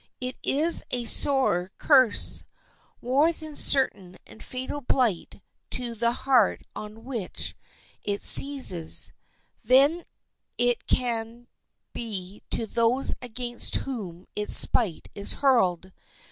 It 0.19 0.35
is 0.41 0.83
a 0.89 1.05
sorer 1.05 1.69
curse, 1.77 2.41
a 2.41 3.05
more 3.05 3.31
certain 3.31 4.17
and 4.25 4.41
fatal 4.41 4.81
blight 4.81 5.41
to 5.69 5.93
the 5.93 6.11
heart 6.11 6.63
on 6.75 7.03
which 7.03 7.55
it 8.03 8.23
seizes, 8.23 9.13
than 9.63 10.03
it 10.57 10.87
can 10.87 11.45
be 11.93 12.41
to 12.49 12.65
those 12.65 13.13
against 13.21 13.75
whom 13.75 14.25
its 14.35 14.57
spite 14.57 15.07
is 15.13 15.33
hurled. 15.33 15.91